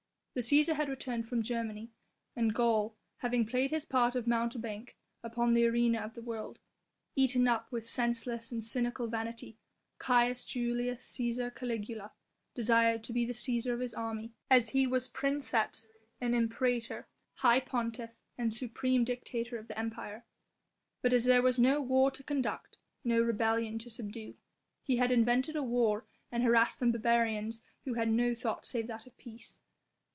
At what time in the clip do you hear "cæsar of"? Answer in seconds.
13.33-13.81